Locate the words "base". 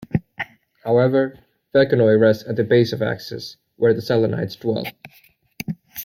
2.63-2.91